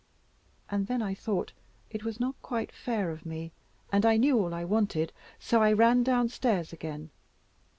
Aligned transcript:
And 0.71 0.87
then 0.87 1.03
I 1.03 1.13
thought 1.13 1.53
it 1.91 2.03
was 2.03 2.19
not 2.19 2.33
quite 2.41 2.71
fair 2.71 3.11
of 3.11 3.23
me, 3.23 3.51
and 3.91 4.03
I 4.03 4.17
knew 4.17 4.35
all 4.39 4.51
I 4.51 4.63
wanted, 4.63 5.13
so 5.37 5.61
I 5.61 5.73
ran 5.73 6.01
downstairs 6.01 6.73
again. 6.73 7.11